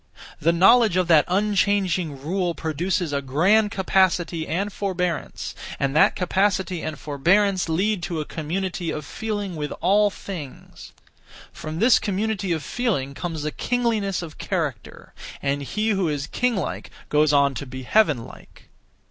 [0.39, 6.81] The knowledge of that unchanging rule produces a (grand) capacity and forbearance, and that capacity
[6.81, 10.91] and forbearance lead to a community (of feeling with all things).
[11.53, 16.55] From this community of feeling comes a kingliness of character; and he who is king
[16.55, 18.69] like goes on to be heaven like.